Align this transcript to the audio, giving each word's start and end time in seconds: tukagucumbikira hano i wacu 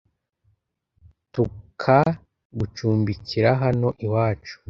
tukagucumbikira 1.33 3.49
hano 3.63 3.87
i 4.05 4.07
wacu 4.13 4.55